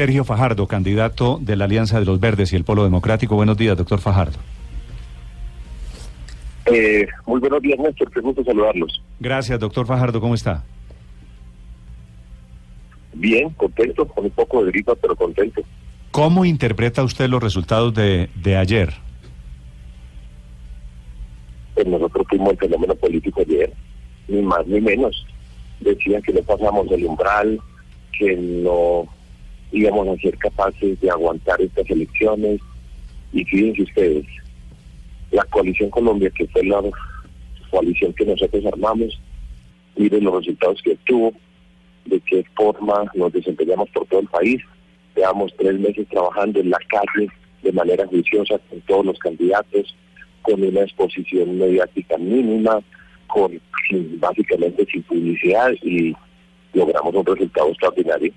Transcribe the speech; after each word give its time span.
Sergio 0.00 0.24
Fajardo, 0.24 0.66
candidato 0.66 1.38
de 1.42 1.56
la 1.56 1.66
Alianza 1.66 2.00
de 2.00 2.06
los 2.06 2.18
Verdes 2.18 2.54
y 2.54 2.56
el 2.56 2.64
Polo 2.64 2.84
Democrático. 2.84 3.36
Buenos 3.36 3.58
días, 3.58 3.76
doctor 3.76 4.00
Fajardo. 4.00 4.38
Eh, 6.64 7.06
muy 7.26 7.38
buenos 7.38 7.60
días, 7.60 7.78
Néstor. 7.78 8.10
Qué 8.10 8.20
gusto 8.20 8.42
saludarlos. 8.42 9.02
Gracias, 9.18 9.60
doctor 9.60 9.86
Fajardo. 9.86 10.18
¿Cómo 10.18 10.34
está? 10.34 10.64
Bien, 13.12 13.50
contento, 13.50 14.08
con 14.08 14.24
un 14.24 14.30
poco 14.30 14.64
de 14.64 14.70
gripa, 14.70 14.94
pero 14.94 15.14
contento. 15.14 15.60
¿Cómo 16.12 16.46
interpreta 16.46 17.04
usted 17.04 17.28
los 17.28 17.42
resultados 17.42 17.92
de, 17.92 18.30
de 18.36 18.56
ayer? 18.56 18.94
Pues 21.74 21.86
nosotros 21.86 22.26
fuimos 22.30 22.52
el 22.52 22.58
fenómeno 22.58 22.94
político 22.94 23.42
ayer, 23.42 23.70
ni 24.28 24.40
más 24.40 24.66
ni 24.66 24.80
menos. 24.80 25.26
Decían 25.80 26.22
que 26.22 26.32
no 26.32 26.40
pasamos 26.40 26.90
el 26.90 27.04
umbral, 27.04 27.60
que 28.18 28.34
no 28.34 29.06
íbamos 29.72 30.08
a 30.08 30.20
ser 30.20 30.36
capaces 30.38 31.00
de 31.00 31.10
aguantar 31.10 31.60
estas 31.60 31.88
elecciones. 31.90 32.60
Y 33.32 33.44
fíjense 33.44 33.82
ustedes, 33.82 34.26
la 35.30 35.44
coalición 35.44 35.90
Colombia, 35.90 36.30
que 36.30 36.46
fue 36.48 36.64
la 36.64 36.82
coalición 37.70 38.12
que 38.14 38.26
nosotros 38.26 38.64
armamos, 38.66 39.20
miren 39.96 40.24
los 40.24 40.34
resultados 40.34 40.82
que 40.82 40.92
obtuvo, 40.92 41.32
de 42.06 42.20
qué 42.20 42.44
forma 42.56 43.04
nos 43.14 43.32
desempeñamos 43.32 43.88
por 43.90 44.06
todo 44.06 44.20
el 44.20 44.28
país. 44.28 44.60
Llevamos 45.14 45.52
tres 45.58 45.78
meses 45.78 46.08
trabajando 46.08 46.60
en 46.60 46.70
la 46.70 46.78
calle 46.88 47.28
de 47.62 47.72
manera 47.72 48.06
juiciosa 48.06 48.58
con 48.68 48.80
todos 48.82 49.06
los 49.06 49.18
candidatos, 49.18 49.94
con 50.42 50.62
una 50.62 50.80
exposición 50.80 51.58
mediática 51.58 52.16
mínima, 52.16 52.80
con 53.26 53.60
básicamente 54.18 54.86
sin 54.90 55.02
publicidad 55.02 55.70
y 55.82 56.14
logramos 56.72 57.14
un 57.14 57.26
resultado 57.26 57.68
extraordinario. 57.68 58.32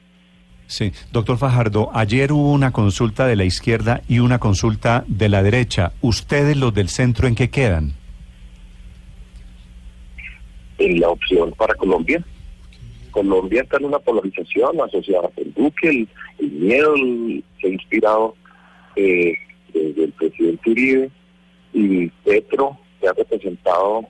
Sí, 0.74 0.92
doctor 1.12 1.38
Fajardo, 1.38 1.92
ayer 1.94 2.32
hubo 2.32 2.52
una 2.52 2.72
consulta 2.72 3.28
de 3.28 3.36
la 3.36 3.44
izquierda 3.44 4.02
y 4.08 4.18
una 4.18 4.40
consulta 4.40 5.06
de 5.08 5.30
la 5.30 5.44
derecha. 5.44 5.92
¿Ustedes 6.02 6.58
los 6.58 6.74
del 6.74 6.90
centro 6.90 7.28
en 7.28 7.36
qué 7.36 7.52
quedan? 7.52 7.94
En 10.80 11.00
la 11.00 11.10
opción 11.10 11.52
para 11.52 11.76
Colombia. 11.76 12.26
Colombia 13.12 13.62
está 13.62 13.78
en 13.78 13.86
una 13.86 14.00
polarización 14.00 14.82
asociada 14.82 15.30
con 15.36 15.54
Duque, 15.54 16.08
el, 16.40 16.52
miedo 16.52 16.96
se 17.62 17.68
ha 17.68 17.70
inspirado 17.70 18.34
eh, 18.96 19.36
el 19.76 20.12
presidente 20.18 20.72
Uribe 20.72 21.12
y 21.72 22.08
Petro 22.26 22.80
se 23.00 23.10
ha 23.10 23.14
representado 23.14 24.08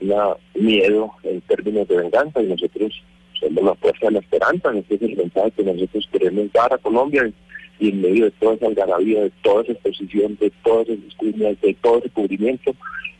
un 0.00 0.12
miedo 0.56 1.10
en 1.22 1.40
términos 1.40 1.88
de 1.88 1.96
venganza 1.96 2.42
y 2.42 2.48
nosotros 2.48 3.02
somos 3.42 3.64
la 3.64 3.74
fuerza 3.74 4.06
de 4.06 4.12
la 4.12 4.18
esperanza, 4.20 4.72
este 4.74 4.94
es 4.94 5.02
el 5.02 5.16
mensaje 5.16 5.50
que 5.52 5.64
nosotros 5.64 6.08
queremos 6.12 6.52
dar 6.52 6.72
a 6.72 6.78
Colombia 6.78 7.30
y 7.78 7.88
en 7.88 8.00
medio 8.00 8.26
de 8.26 8.30
toda 8.32 8.54
esa 8.54 8.66
algarabía, 8.66 9.22
de 9.22 9.32
toda 9.42 9.62
esa 9.62 9.72
exposición, 9.72 10.36
de 10.40 10.52
todas 10.62 10.88
esas 10.88 11.04
escuñas, 11.06 11.60
de 11.60 11.74
todo 11.82 11.98
ese 11.98 12.10
cubrimiento, 12.10 12.74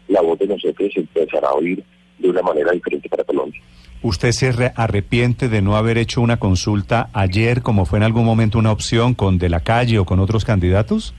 la 0.08 0.20
voz 0.20 0.38
de 0.38 0.46
nosotros 0.46 0.90
empezará 0.94 1.48
a 1.48 1.54
oír 1.54 1.82
de 2.18 2.30
una 2.30 2.42
manera 2.42 2.70
diferente 2.72 3.08
para 3.08 3.24
Colombia. 3.24 3.60
¿Usted 4.02 4.32
se 4.32 4.52
arrepiente 4.74 5.48
de 5.48 5.62
no 5.62 5.76
haber 5.76 5.96
hecho 5.96 6.20
una 6.20 6.38
consulta 6.38 7.08
ayer, 7.12 7.62
como 7.62 7.84
fue 7.84 7.98
en 7.98 8.02
algún 8.02 8.24
momento 8.24 8.58
una 8.58 8.72
opción 8.72 9.14
con 9.14 9.38
De 9.38 9.48
la 9.48 9.60
Calle 9.60 9.98
o 9.98 10.04
con 10.04 10.18
otros 10.18 10.44
candidatos? 10.44 11.14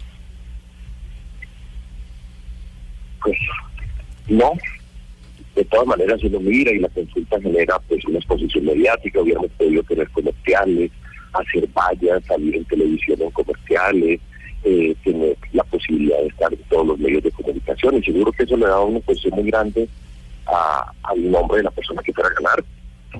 Pues 3.21 3.37
no. 4.27 4.51
De 5.55 5.63
todas 5.65 5.85
maneras, 5.85 6.23
uno 6.23 6.39
mira 6.39 6.71
y 6.71 6.79
la 6.79 6.89
consulta 6.89 7.39
genera 7.39 7.79
pues 7.87 8.03
una 8.05 8.17
exposición 8.17 8.65
mediática. 8.65 9.21
Hubiéramos 9.21 9.51
podido 9.51 9.83
tener 9.83 10.09
comerciales, 10.09 10.91
hacer 11.33 11.67
vallas, 11.67 12.23
salir 12.25 12.55
en 12.55 12.65
televisión 12.65 13.21
en 13.21 13.31
comerciales, 13.31 14.19
eh, 14.63 14.95
tener 15.03 15.37
la 15.51 15.63
posibilidad 15.65 16.17
de 16.17 16.27
estar 16.27 16.51
en 16.53 16.59
todos 16.69 16.87
los 16.87 16.99
medios 16.99 17.23
de 17.23 17.31
comunicación. 17.31 17.97
Y 17.97 18.03
seguro 18.03 18.31
que 18.31 18.43
eso 18.43 18.57
le 18.57 18.65
da 18.65 18.79
una 18.79 18.99
posición 19.01 19.35
muy 19.35 19.51
grande 19.51 19.87
al 21.03 21.31
nombre 21.31 21.57
de 21.57 21.63
la 21.63 21.71
persona 21.71 22.01
que 22.01 22.13
fuera 22.13 22.29
a 22.29 22.33
ganar, 22.33 22.63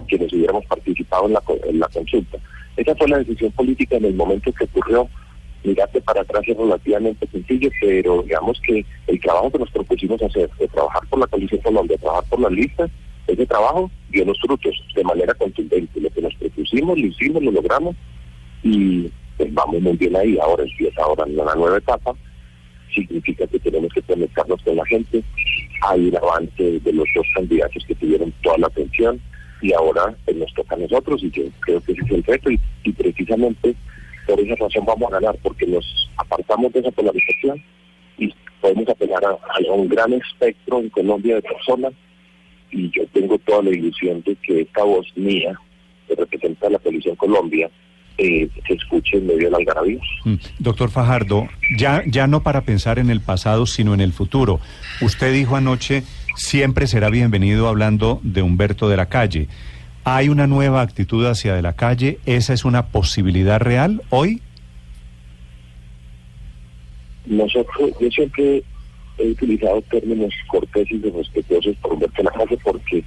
quienes 0.08 0.34
hubiéramos 0.34 0.66
participado 0.66 1.28
en 1.28 1.34
la, 1.34 1.44
en 1.66 1.80
la 1.80 1.88
consulta. 1.88 2.38
Esa 2.76 2.96
fue 2.96 3.08
la 3.08 3.20
decisión 3.20 3.52
política 3.52 3.98
en 3.98 4.06
el 4.06 4.16
momento 4.16 4.52
que 4.52 4.64
ocurrió. 4.66 5.08
Mirarte 5.64 6.02
para 6.02 6.22
atrás 6.22 6.44
es 6.46 6.58
relativamente 6.58 7.28
sencillo, 7.28 7.70
pero 7.80 8.24
digamos 8.24 8.60
que 8.66 8.86
el 9.08 9.20
trabajo 9.22 9.52
que 9.52 9.60
nos 9.60 9.72
propusimos 9.72 10.22
hacer, 10.22 10.50
de 10.60 10.68
trabajar 10.68 11.02
por 11.10 11.20
la 11.20 11.28
Coalición 11.28 11.62
Colombia, 11.62 11.98
trabajar 11.98 12.26
por 12.30 12.40
las 12.42 12.52
listas, 12.52 12.92
ese 13.28 13.46
trabajo 13.46 13.90
dio 14.10 14.26
los 14.26 14.40
frutos 14.40 14.76
de 14.96 15.04
manera 15.04 15.34
contundente. 15.34 16.00
Lo 16.00 16.10
que 16.10 16.22
nos 16.22 16.36
propusimos, 16.36 16.98
lo 16.98 17.06
hicimos, 17.08 17.44
lo 17.44 17.52
logramos 17.52 17.96
y 18.62 19.10
pues, 19.38 19.54
vamos 19.54 19.82
muy 19.82 19.98
bien 19.98 20.16
ahí. 20.16 20.38
Ahora 20.40 20.64
empieza 20.64 21.02
ahora 21.02 21.24
una 21.26 21.56
nueva 21.56 21.78
etapa. 21.78 22.14
Significa 22.94 23.48
que 23.48 23.60
tenemos 23.60 23.92
que 23.94 24.02
conectarnos 24.02 24.62
con 24.64 24.76
la 24.76 24.86
gente, 24.86 25.24
hay 25.82 26.10
un 26.10 26.18
avance 26.18 26.80
de 26.80 26.94
los 26.94 27.08
dos 27.16 27.26
candidatos 27.34 27.84
que 27.88 27.96
tuvieron 27.96 28.32
toda 28.44 28.58
la 28.60 28.68
atención 28.68 29.20
y 29.62 29.74
ahora 29.74 30.14
pues, 30.26 30.38
nos 30.38 30.54
toca 30.54 30.76
a 30.76 30.78
nosotros 30.78 31.24
y 31.24 31.32
yo 31.32 31.44
creo 31.62 31.82
que 31.82 31.94
ese 31.94 32.02
es 32.06 32.12
el 32.12 32.24
reto 32.24 32.52
y, 32.52 32.92
precisamente 32.92 33.76
por 34.26 34.40
esa 34.40 34.56
razón 34.56 34.86
vamos 34.86 35.12
a 35.12 35.20
ganar 35.20 35.38
porque 35.42 35.66
nos 35.68 35.86
apartamos 36.18 36.72
de 36.74 36.80
esa 36.80 36.92
polarización 36.92 37.64
y 38.18 38.34
podemos 38.62 38.88
apelar 38.90 39.24
a, 39.26 39.74
un 39.74 39.90
gran 39.90 40.14
espectro 40.14 40.80
en 40.80 40.90
Colombia 40.90 41.36
de 41.36 41.42
personas 41.42 41.94
y 42.72 42.90
yo 42.92 43.06
tengo 43.14 43.38
toda 43.40 43.64
la 43.64 43.72
ilusión 43.72 44.22
de 44.26 44.36
que 44.36 44.62
esta 44.62 44.84
voz 44.84 45.06
mía 45.16 45.60
que 46.08 46.16
representa 46.16 46.70
la 46.70 46.80
Coalición 46.80 47.16
Colombia 47.16 47.70
eh, 48.18 48.48
se 48.68 48.74
escuche 48.74 49.18
en 49.18 49.28
medio 49.28 49.46
de 49.46 49.52
la 49.52 49.58
algarabía. 49.58 50.00
Mm. 50.24 50.36
Doctor 50.60 50.92
Fajardo, 50.92 51.48
ya, 51.78 52.04
ya 52.06 52.28
no 52.28 52.44
para 52.44 52.62
pensar 52.62 53.00
en 53.00 53.10
el 53.10 53.22
pasado, 53.22 53.66
sino 53.66 53.94
en 53.94 54.02
el 54.02 54.14
futuro. 54.14 54.60
Usted 55.02 55.34
dijo 55.34 55.56
anoche, 55.56 56.04
siempre 56.36 56.86
será 56.86 57.10
bienvenido 57.10 57.68
hablando 57.68 58.20
de 58.24 58.44
Humberto 58.44 58.88
de 58.88 58.98
la 58.98 59.08
Calle. 59.08 59.48
¿Hay 60.06 60.28
una 60.28 60.48
nueva 60.48 60.82
actitud 60.82 61.26
hacia 61.26 61.56
de 61.56 61.62
la 61.62 61.74
calle? 61.74 62.20
¿Esa 62.26 62.54
es 62.54 62.66
una 62.66 62.88
posibilidad 62.88 63.62
real 63.62 64.02
hoy? 64.10 64.42
Nosotros, 67.26 67.92
yo 68.02 68.12
siempre 68.12 68.64
he 69.18 69.30
utilizado 69.30 69.82
términos 69.84 70.34
corteses 70.48 70.92
y 70.92 71.10
respetuosos 71.10 71.76
por 71.78 71.94
Humberto 71.94 72.18
de 72.18 72.24
la 72.24 72.32
Calle 72.32 72.58
porque 72.64 73.04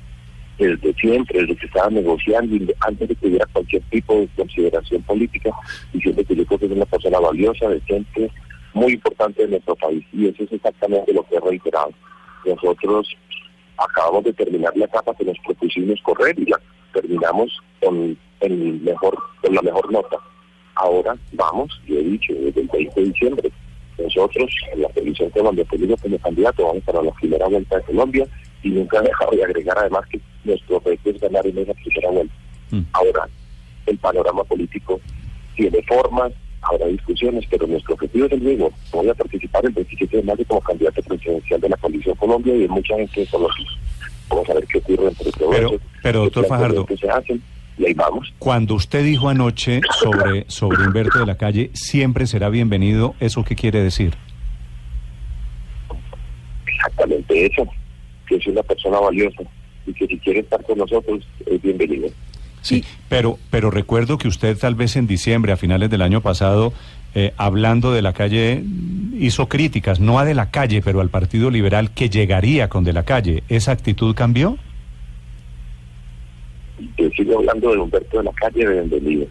desde 0.58 0.94
siempre, 0.94 1.40
desde 1.40 1.56
que 1.56 1.66
estaba 1.66 1.90
negociando, 1.90 2.56
antes 2.80 3.08
de 3.08 3.14
que 3.14 3.26
hubiera 3.26 3.44
cualquier 3.52 3.82
tipo 3.90 4.14
de 4.14 4.28
consideración 4.34 5.02
política, 5.02 5.50
diciendo 5.92 6.24
que 6.24 6.34
yo 6.34 6.46
creo 6.46 6.58
que 6.58 6.66
es 6.66 6.72
una 6.72 6.86
persona 6.86 7.20
valiosa, 7.20 7.68
decente, 7.68 8.30
muy 8.72 8.94
importante 8.94 9.42
de 9.42 9.48
nuestro 9.48 9.76
país. 9.76 10.02
Y 10.14 10.28
eso 10.28 10.44
es 10.44 10.52
exactamente 10.52 11.12
lo 11.12 11.24
que 11.24 11.36
he 11.36 11.40
reiterado. 11.40 11.92
Nosotros 12.46 13.06
acabamos 13.76 14.24
de 14.24 14.32
terminar 14.32 14.74
la 14.76 14.86
etapa 14.86 15.14
que 15.14 15.24
nos 15.24 15.36
propusimos 15.44 16.00
correr 16.00 16.38
y 16.38 16.46
la 16.46 16.58
terminamos 17.00 17.58
con, 17.80 18.16
el 18.40 18.80
mejor, 18.80 19.16
con 19.42 19.54
la 19.54 19.62
mejor 19.62 19.92
nota. 19.92 20.16
Ahora 20.76 21.16
vamos, 21.32 21.80
yo 21.86 21.98
he 21.98 22.02
dicho, 22.02 22.32
desde 22.34 22.60
el 22.60 22.68
20 22.68 23.00
de 23.00 23.06
diciembre, 23.06 23.52
nosotros 23.98 24.50
en 24.72 24.82
la 24.82 24.88
televisión 24.88 25.30
Colombia, 25.30 25.64
pues 25.68 25.80
como 26.02 26.18
candidato, 26.18 26.66
vamos 26.66 26.82
para 26.84 27.02
la 27.02 27.12
primera 27.12 27.46
vuelta 27.46 27.76
de 27.76 27.82
Colombia 27.84 28.26
y 28.62 28.70
nunca 28.70 28.98
he 28.98 29.02
dejado 29.02 29.30
de 29.32 29.44
agregar 29.44 29.78
además 29.78 30.06
que 30.10 30.20
nuestro 30.44 30.76
objetivo 30.76 31.16
es 31.16 31.22
ganar 31.22 31.46
en 31.46 31.58
esa 31.58 31.74
primera 31.74 32.10
vuelta. 32.10 32.34
Mm. 32.70 32.82
Ahora, 32.92 33.28
el 33.86 33.98
panorama 33.98 34.44
político 34.44 35.00
tiene 35.54 35.82
formas, 35.82 36.32
habrá 36.62 36.86
discusiones, 36.86 37.44
pero 37.50 37.66
nuestro 37.66 37.94
objetivo 37.94 38.26
es 38.26 38.32
el 38.32 38.40
mismo. 38.40 38.70
Voy 38.92 39.08
a 39.08 39.14
participar 39.14 39.64
el 39.64 39.72
27 39.72 40.16
de 40.16 40.22
mayo 40.22 40.44
como 40.46 40.60
candidato 40.60 41.02
presidencial 41.02 41.60
de 41.60 41.68
la 41.68 41.76
Coalición 41.76 42.16
Colombia 42.16 42.54
y 42.54 42.62
hay 42.62 42.68
mucha 42.68 42.96
gente 42.96 43.26
con 43.30 43.42
los 43.42 43.52
Vamos 44.28 44.48
a 44.50 44.54
ver 44.54 44.66
qué 44.66 44.78
ocurre 44.78 45.08
entre 45.08 45.30
pero, 45.50 45.70
Pero, 46.02 46.20
doctor 46.24 46.46
Fajardo, 46.46 46.86
se 46.98 47.08
hacen, 47.08 47.42
y 47.78 47.86
ahí 47.86 47.94
vamos. 47.94 48.32
Cuando 48.38 48.74
usted 48.74 49.04
dijo 49.04 49.28
anoche 49.28 49.80
sobre, 50.00 50.44
sobre 50.48 50.84
Humberto 50.84 51.18
de 51.18 51.26
la 51.26 51.36
Calle, 51.36 51.70
siempre 51.74 52.26
será 52.26 52.48
bienvenido, 52.48 53.14
¿eso 53.20 53.44
qué 53.44 53.54
quiere 53.54 53.82
decir? 53.82 54.14
Exactamente 56.66 57.46
eso 57.46 57.66
que 58.26 58.36
es 58.36 58.46
una 58.46 58.62
persona 58.62 58.98
valiosa 58.98 59.42
y 59.86 59.92
que 59.92 60.06
si 60.06 60.18
quiere 60.18 60.40
estar 60.40 60.62
con 60.64 60.78
nosotros 60.78 61.26
es 61.46 61.62
bienvenido. 61.62 62.08
Sí, 62.62 62.84
pero, 63.08 63.38
pero 63.50 63.70
recuerdo 63.70 64.18
que 64.18 64.26
usted 64.26 64.58
tal 64.58 64.74
vez 64.74 64.96
en 64.96 65.06
diciembre, 65.06 65.52
a 65.52 65.56
finales 65.56 65.88
del 65.88 66.02
año 66.02 66.20
pasado, 66.20 66.72
eh, 67.18 67.32
hablando 67.38 67.92
de 67.92 68.02
la 68.02 68.12
calle, 68.12 68.62
hizo 69.18 69.48
críticas, 69.48 70.00
no 70.00 70.18
a 70.18 70.26
de 70.26 70.34
la 70.34 70.50
calle, 70.50 70.82
pero 70.82 71.00
al 71.00 71.08
Partido 71.08 71.50
Liberal 71.50 71.90
que 71.92 72.10
llegaría 72.10 72.68
con 72.68 72.84
de 72.84 72.92
la 72.92 73.04
calle. 73.04 73.42
¿Esa 73.48 73.72
actitud 73.72 74.14
cambió? 74.14 74.58
Yo 76.98 77.08
sigo 77.16 77.38
hablando 77.38 77.70
de 77.70 77.78
Humberto 77.78 78.18
de 78.18 78.24
la 78.24 78.32
calle 78.32 78.66
de 78.66 78.72
bienvenido. 78.82 79.26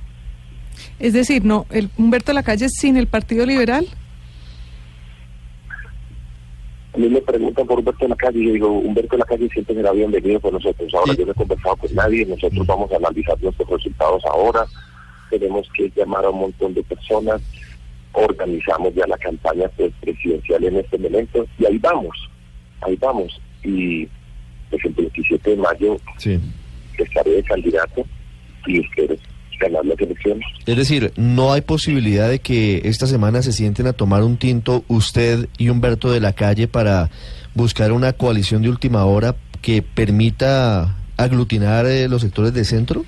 Es 0.98 1.14
decir, 1.14 1.46
no, 1.46 1.68
el 1.70 1.92
Humberto 1.96 2.32
de 2.32 2.34
la 2.34 2.42
calle 2.42 2.70
sin 2.70 2.98
el 2.98 3.06
Partido 3.06 3.46
Liberal. 3.46 3.86
A 6.92 6.98
mí 6.98 7.08
me 7.08 7.22
preguntan 7.22 7.68
por 7.68 7.78
Humberto 7.78 8.06
de 8.06 8.10
la 8.10 8.16
Calle 8.16 8.40
y 8.40 8.48
yo 8.48 8.54
digo, 8.54 8.72
Humberto 8.72 9.12
de 9.12 9.20
la 9.20 9.26
Calle 9.26 9.48
siempre 9.50 9.76
será 9.76 9.92
bienvenido 9.92 10.40
con 10.40 10.54
nosotros. 10.54 10.92
Ahora 10.92 11.14
yo 11.14 11.24
no 11.24 11.34
he 11.34 11.36
conversado 11.36 11.76
con 11.76 11.94
nadie, 11.94 12.26
nosotros 12.26 12.66
vamos 12.66 12.92
a 12.92 12.96
analizar 12.96 13.40
nuestros 13.44 13.70
resultados 13.70 14.26
ahora, 14.26 14.66
tenemos 15.30 15.68
que 15.78 15.92
llamar 15.96 16.26
a 16.26 16.31
un 16.31 16.40
montón 16.40 16.74
de 16.74 16.81
personas, 16.81 17.42
organizamos 18.16 18.94
ya 18.96 19.06
la 19.08 19.18
campaña 19.18 19.66
pues, 19.78 19.92
presidencial 20.02 20.64
en 20.64 20.78
este 20.78 20.98
momento 20.98 21.46
y 21.60 21.66
ahí 21.66 21.78
vamos, 21.78 22.16
ahí 22.82 22.96
vamos. 22.96 23.40
Y 23.64 24.08
pues 24.70 24.84
el 24.86 24.94
27 24.94 25.50
de 25.52 25.56
mayo 25.58 25.98
Sí. 26.18 26.40
estaré 26.98 27.32
de 27.32 27.44
candidato 27.44 28.06
y 28.68 28.80
espero 28.82 29.16
ganar 29.60 29.86
las 29.86 30.00
elecciones. 30.00 30.46
Es 30.66 30.76
decir, 30.76 31.14
no 31.16 31.54
hay 31.54 31.62
posibilidad 31.62 32.30
de 32.30 32.40
que 32.40 32.82
esta 32.86 33.08
semana 33.08 33.42
se 33.42 33.54
sienten 33.54 33.88
a 33.88 33.94
tomar 33.94 34.24
un 34.24 34.38
tinto 34.38 34.84
usted 34.88 35.48
y 35.58 35.70
Humberto 35.70 36.12
de 36.12 36.20
la 36.20 36.34
Calle 36.34 36.68
para 36.68 37.10
buscar 37.54 37.92
una 37.94 38.14
coalición 38.14 38.62
de 38.64 38.70
última 38.70 39.06
hora 39.06 39.36
que 39.62 39.82
permita 39.82 40.96
aglutinar 41.18 41.86
eh, 41.86 42.08
los 42.10 42.22
sectores 42.22 42.54
de 42.54 42.66
centro. 42.66 43.06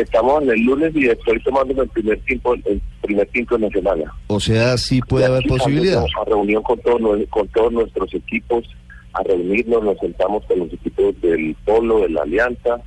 Estamos 0.00 0.42
en 0.42 0.50
el 0.50 0.60
lunes 0.60 0.92
y 0.94 1.06
estoy 1.08 1.42
tomando 1.42 1.82
el 1.82 1.88
primer 1.88 2.18
tiempo, 2.20 2.54
el 2.54 2.80
primer 3.02 3.26
tiempo 3.28 3.56
en 3.56 3.62
la 3.62 3.68
semana. 3.70 4.14
O 4.28 4.40
sea, 4.40 4.76
sí 4.78 5.00
puede 5.02 5.26
haber 5.26 5.44
posibilidad. 5.46 6.04
A 6.20 6.24
reunión 6.24 6.62
con 6.62 6.78
todos, 6.80 7.00
con 7.30 7.48
todos 7.48 7.72
nuestros 7.72 8.12
equipos, 8.14 8.64
a 9.12 9.22
reunirnos, 9.22 9.82
nos 9.82 9.98
sentamos 9.98 10.44
con 10.46 10.60
los 10.60 10.72
equipos 10.72 11.20
del 11.20 11.56
Polo, 11.64 12.00
de 12.00 12.10
la 12.10 12.22
Alianza, 12.22 12.80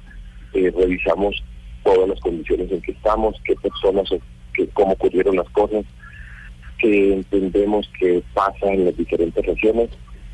eh, 0.54 0.72
revisamos 0.76 1.44
todas 1.84 2.08
las 2.10 2.20
condiciones 2.22 2.72
en 2.72 2.82
que 2.82 2.92
estamos, 2.94 3.36
qué 3.44 3.56
personas, 3.56 4.10
que, 4.54 4.68
cómo 4.70 4.94
ocurrieron 4.94 5.36
las 5.36 5.50
cosas, 5.50 5.84
qué 6.80 7.14
entendemos 7.14 7.90
que 8.00 8.24
pasa 8.34 8.68
en 8.68 8.86
las 8.86 8.98
diferentes 8.98 9.46
regiones 9.46 9.90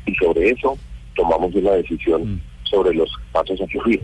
y 0.06 0.14
sobre 0.14 0.50
eso 0.50 0.78
tomamos 1.14 1.54
una 1.54 1.72
decisión 1.72 2.34
Mm. 2.34 2.40
sobre 2.70 2.94
los 2.94 3.10
pasos 3.32 3.60
a 3.60 3.66
seguir. 3.66 4.02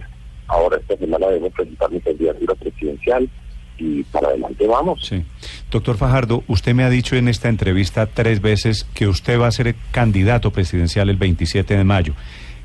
Ahora 0.49 0.77
esta 0.77 0.97
semana 0.97 1.27
debemos 1.29 1.53
presentar 1.53 1.91
mi 1.91 2.01
candidatura 2.01 2.55
presidencial 2.97 3.29
y 3.79 4.03
para 4.05 4.29
adelante 4.29 4.67
vamos. 4.67 5.05
Sí. 5.07 5.23
Doctor 5.71 5.97
Fajardo, 5.97 6.43
usted 6.49 6.75
me 6.75 6.83
ha 6.85 6.91
dicho 6.91 7.15
en 7.17 7.29
esta 7.29 7.49
entrevista 7.49 8.07
tres 8.07 8.41
veces 8.41 8.87
que 8.95 9.07
usted 9.07 9.39
va 9.39 9.47
a 9.49 9.53
ser 9.53 9.75
candidato 9.91 10.51
presidencial 10.51 11.11
el 11.11 11.17
27 11.17 11.77
de 11.77 11.85
mayo. 11.85 12.15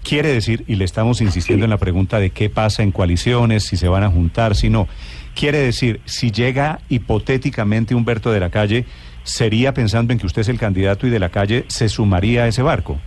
Quiere 0.04 0.30
decir, 0.30 0.63
y 0.68 0.75
le 0.75 0.86
estamos 0.86 1.22
insistiendo 1.22 1.63
Sí. 1.63 1.66
en 1.66 1.69
la 1.69 1.78
pregunta 1.78 2.19
de 2.19 2.31
qué 2.31 2.50
pasa 2.50 2.81
en 2.81 2.92
coaliciones, 2.92 3.66
si 3.66 3.78
se 3.78 3.88
van 3.88 4.04
a 4.04 4.10
juntar, 4.10 4.56
si 4.56 4.69
no. 4.69 4.88
Quiere 5.36 5.60
decir, 5.60 6.01
si 6.06 6.31
llega 6.31 6.80
hipotéticamente 6.89 7.94
Humberto 7.94 8.31
de 8.31 8.39
la 8.39 8.50
Calle, 8.50 8.86
¿sería 9.24 9.74
pensando 9.74 10.12
en 10.12 10.18
que 10.19 10.25
usted 10.25 10.42
es 10.42 10.50
el 10.50 10.57
candidato 10.57 11.06
y 11.06 11.10
de 11.12 11.19
la 11.19 11.30
calle 11.30 11.66
se 11.68 11.88
sumaría 11.88 12.44
a 12.44 12.48
ese 12.48 12.63
barco? 12.63 13.00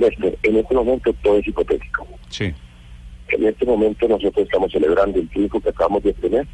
Néstor, 0.00 0.36
en 0.42 0.56
este 0.56 0.74
momento 0.74 1.12
todo 1.22 1.38
es 1.38 1.46
hipotético. 1.46 2.06
Sí. 2.30 2.52
En 3.32 3.46
este 3.46 3.64
momento 3.66 4.08
nosotros 4.08 4.44
estamos 4.44 4.72
celebrando 4.72 5.18
el 5.18 5.28
triunfo 5.28 5.60
que 5.60 5.70
acabamos 5.70 6.02
de 6.02 6.12
tener, 6.14 6.46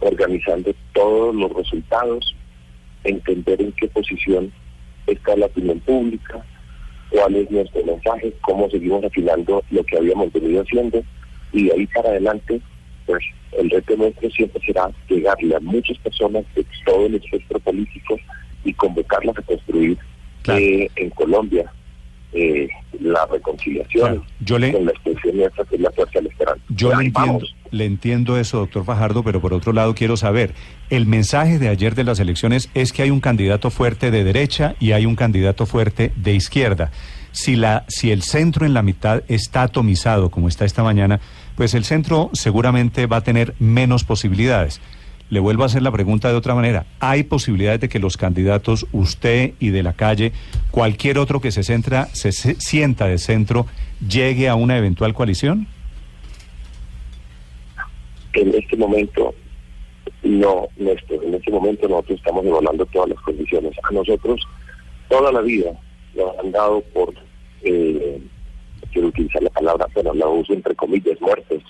organizando 0.00 0.74
todos 0.92 1.34
los 1.34 1.52
resultados, 1.52 2.34
entender 3.04 3.60
en 3.60 3.72
qué 3.72 3.88
posición 3.88 4.52
está 5.06 5.36
la 5.36 5.46
opinión 5.46 5.80
pública, 5.80 6.44
cuál 7.10 7.36
es 7.36 7.50
nuestro 7.50 7.84
mensaje, 7.84 8.32
cómo 8.40 8.68
seguimos 8.70 9.04
afilando 9.04 9.62
lo 9.70 9.84
que 9.84 9.96
habíamos 9.96 10.32
venido 10.32 10.62
haciendo 10.62 11.02
y 11.52 11.64
de 11.68 11.72
ahí 11.72 11.86
para 11.88 12.08
adelante, 12.10 12.60
pues 13.06 13.22
el 13.58 13.70
reto 13.70 13.96
nuestro 13.96 14.30
siempre 14.30 14.60
será 14.64 14.90
llegarle 15.08 15.54
a 15.54 15.60
muchas 15.60 15.98
personas 15.98 16.44
de 16.54 16.64
todo 16.84 17.06
el 17.06 17.14
espectro 17.16 17.58
político 17.60 18.16
y 18.64 18.72
convocarlas 18.74 19.36
a 19.38 19.42
construir 19.42 19.98
Claro. 20.42 20.60
eh, 20.60 20.90
en 20.96 21.08
Colombia 21.10 21.72
eh, 22.34 22.68
la 23.00 23.26
reconciliación 23.26 24.06
Claro. 24.06 24.24
Yo 24.40 24.58
le- 24.58 24.72
con 24.72 24.84
la 24.84 24.90
expresión 24.90 25.36
nuestra 25.36 25.64
que 25.64 25.76
es 25.76 25.80
la 25.80 25.90
fuerza 25.92 26.12
del 26.18 26.26
esperanza. 26.26 26.62
Yo 26.68 26.94
le 26.94 27.04
entiendo, 27.06 27.46
le 27.70 27.84
entiendo 27.84 28.38
eso, 28.38 28.58
doctor 28.58 28.84
Fajardo, 28.84 29.22
pero 29.22 29.40
por 29.40 29.54
otro 29.54 29.72
lado 29.72 29.94
quiero 29.94 30.16
saber, 30.16 30.52
el 30.90 31.06
mensaje 31.06 31.58
de 31.58 31.68
ayer 31.68 31.94
de 31.94 32.04
las 32.04 32.18
elecciones 32.20 32.70
es 32.74 32.92
que 32.92 33.02
hay 33.02 33.10
un 33.10 33.20
candidato 33.20 33.70
fuerte 33.70 34.10
de 34.10 34.24
derecha 34.24 34.74
y 34.80 34.92
hay 34.92 35.06
un 35.06 35.16
candidato 35.16 35.64
fuerte 35.66 36.12
de 36.16 36.34
izquierda. 36.34 36.90
Si, 37.32 37.56
la, 37.56 37.84
si 37.88 38.10
el 38.12 38.22
centro 38.22 38.64
en 38.66 38.74
la 38.74 38.82
mitad 38.82 39.22
está 39.28 39.62
atomizado, 39.62 40.30
como 40.30 40.48
está 40.48 40.64
esta 40.64 40.82
mañana, 40.84 41.20
pues 41.56 41.74
el 41.74 41.84
centro 41.84 42.30
seguramente 42.32 43.06
va 43.06 43.16
a 43.18 43.20
tener 43.24 43.54
menos 43.58 44.04
posibilidades. 44.04 44.80
Le 45.30 45.40
vuelvo 45.40 45.62
a 45.62 45.66
hacer 45.66 45.82
la 45.82 45.90
pregunta 45.90 46.28
de 46.28 46.34
otra 46.34 46.54
manera. 46.54 46.86
¿Hay 47.00 47.24
posibilidades 47.24 47.80
de 47.80 47.88
que 47.88 47.98
los 47.98 48.16
candidatos, 48.16 48.86
usted 48.92 49.54
y 49.58 49.70
de 49.70 49.82
la 49.82 49.94
calle, 49.94 50.32
cualquier 50.70 51.18
otro 51.18 51.40
que 51.40 51.50
se, 51.50 51.62
centra, 51.62 52.06
se, 52.12 52.32
sienta 52.32 53.06
de 53.06 53.18
centro, 53.18 53.66
llegue 54.06 54.48
a 54.48 54.54
una 54.54 54.76
eventual 54.76 55.14
coalición? 55.14 55.66
En 58.34 58.54
este 58.54 58.76
momento, 58.76 59.34
no, 60.22 60.68
Néstor, 60.76 61.24
en 61.24 61.34
este 61.34 61.50
momento 61.50 61.88
nosotros 61.88 62.18
estamos 62.18 62.44
evaluando 62.44 62.84
todas 62.86 63.08
las 63.08 63.20
condiciones. 63.20 63.72
A 63.82 63.92
nosotros, 63.92 64.40
toda 65.08 65.32
la 65.32 65.40
vida 65.40 65.72
nos 66.14 66.38
han 66.38 66.52
dado 66.52 66.80
por, 66.92 67.14
eh, 67.62 68.20
quiero 68.92 69.08
utilizar 69.08 69.42
la 69.42 69.50
palabra, 69.50 69.86
pero 69.94 70.12
la 70.14 70.28
uso 70.28 70.52
entre 70.52 70.74
comillas, 70.74 71.20
muertes. 71.20 71.62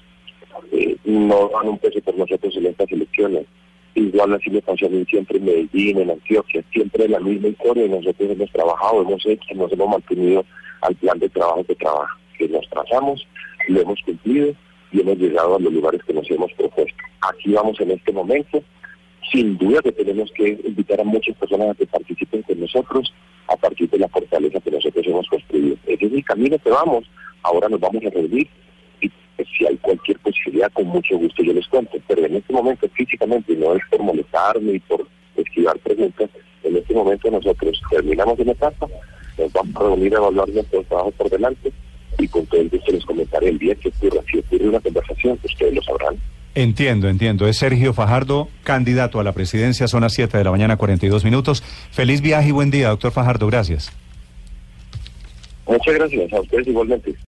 No 1.05 1.51
dan 1.53 1.69
un 1.69 1.79
peso 1.79 2.01
por 2.01 2.17
nosotros 2.17 2.57
en 2.57 2.67
estas 2.67 2.91
elecciones. 2.91 3.47
Igual 3.95 4.35
así 4.35 4.51
me 4.51 4.61
pasó 4.61 4.87
a 4.87 5.05
siempre 5.09 5.39
en 5.39 5.45
Medellín, 5.45 6.01
en 6.01 6.11
Antioquia, 6.11 6.65
siempre 6.73 7.09
la 7.09 7.21
misma 7.21 7.49
historia. 7.49 7.87
Nosotros 7.87 8.31
hemos 8.31 8.51
trabajado, 8.51 9.03
hemos 9.03 9.25
hecho, 9.27 9.55
nos 9.55 9.71
hemos 9.73 9.89
mantenido 9.89 10.45
al 10.81 10.95
plan 10.97 11.19
de 11.19 11.29
trabajo 11.29 11.63
que, 11.65 11.77
trabaja, 11.77 12.19
que 12.37 12.49
nos 12.49 12.69
trazamos, 12.69 13.27
lo 13.69 13.81
hemos 13.81 14.01
cumplido 14.03 14.53
y 14.91 15.01
hemos 15.01 15.17
llegado 15.19 15.57
a 15.57 15.61
los 15.61 15.73
lugares 15.73 16.03
que 16.05 16.13
nos 16.13 16.29
hemos 16.31 16.53
propuesto. 16.55 16.97
Aquí 17.21 17.53
vamos 17.53 17.81
en 17.81 17.93
este 17.93 18.13
momento. 18.13 18.63
Sin 19.33 19.57
duda 19.57 19.81
que 19.81 19.93
tenemos 19.93 20.31
que 20.33 20.61
invitar 20.65 21.01
a 21.01 21.05
muchas 21.05 21.37
personas 21.37 21.71
a 21.71 21.75
que 21.75 21.87
participen 21.87 22.43
con 22.43 22.61
nosotros 22.61 23.13
a 23.49 23.57
partir 23.57 23.89
de 23.91 23.99
la 23.99 24.09
fortaleza 24.09 24.61
que 24.61 24.71
nosotros 24.71 25.07
hemos 25.07 25.29
construido. 25.29 25.77
Ese 25.87 26.07
es 26.07 26.13
el 26.13 26.25
camino 26.25 26.59
que 26.59 26.71
vamos. 26.71 27.05
Ahora 27.43 27.69
nos 27.69 27.81
vamos 27.81 28.05
a 28.05 28.11
reunir 28.11 28.49
si 29.65 29.73
hay 29.73 29.77
cualquier 29.79 30.19
posibilidad, 30.19 30.71
con 30.73 30.87
mucho 30.87 31.17
gusto 31.17 31.43
yo 31.43 31.53
les 31.53 31.67
cuento. 31.69 31.99
Pero 32.07 32.27
en 32.27 32.37
este 32.37 32.53
momento 32.53 32.89
físicamente, 32.95 33.55
no 33.57 33.75
es 33.75 33.83
por 33.91 34.03
molestarme 34.03 34.73
y 34.73 34.81
por 34.81 35.07
esquivar 35.37 35.79
preguntas, 35.79 36.31
en 36.63 36.77
este 36.77 36.95
momento 36.95 37.31
nosotros 37.31 37.81
terminamos 37.91 38.39
una 38.39 38.53
etapa, 38.53 38.87
nos 39.39 39.53
vamos 39.53 39.77
a 39.77 39.81
reunir 39.81 40.15
a 40.15 40.19
evaluar 40.19 40.49
nuestro 40.49 40.83
trabajo 40.85 41.11
por 41.13 41.31
delante 41.31 41.73
y 42.19 42.29
con 42.29 42.47
todo 42.47 42.61
el 42.61 42.71
gusto 42.71 42.93
les 42.93 43.05
comentaré 43.05 43.49
el 43.49 43.59
día 43.59 43.75
que 43.75 43.89
ocurra. 43.89 44.21
Si 44.31 44.39
ocurre 44.39 44.69
una 44.69 44.81
conversación, 44.81 45.39
ustedes 45.43 45.75
lo 45.75 45.83
sabrán. 45.83 46.17
Entiendo, 46.55 47.09
entiendo. 47.09 47.49
Es 47.49 47.57
Sergio 47.59 47.93
Fajardo, 47.93 48.49
candidato 48.63 49.19
a 49.19 49.25
la 49.25 49.33
presidencia, 49.33 49.89
son 49.89 50.03
las 50.03 50.13
7 50.15 50.39
de 50.39 50.45
la 50.45 50.53
mañana, 50.53 50.77
42 50.77 51.25
minutos. 51.25 51.63
Feliz 51.91 52.21
viaje 52.21 52.51
y 52.51 52.53
buen 52.53 52.71
día, 52.71 52.91
doctor 52.91 53.11
Fajardo. 53.11 53.49
Gracias. 53.49 53.93
Muchas 55.67 55.95
gracias 55.95 56.33
a 56.33 56.41
ustedes 56.41 56.69
igualmente. 56.69 57.15